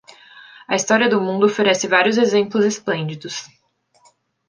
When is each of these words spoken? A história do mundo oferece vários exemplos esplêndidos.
A 0.67 0.75
história 0.75 1.07
do 1.07 1.21
mundo 1.21 1.45
oferece 1.45 1.87
vários 1.87 2.17
exemplos 2.17 2.65
esplêndidos. 2.65 3.47